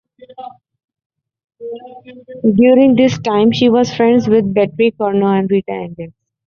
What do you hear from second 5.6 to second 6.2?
Angus.